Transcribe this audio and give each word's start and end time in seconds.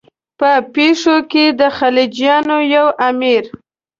په 0.39 0.51
پېښور 0.73 1.19
کې 1.31 1.45
د 1.59 1.61
خلجیانو 1.77 2.57
یو 2.75 2.87
امیر. 3.09 3.43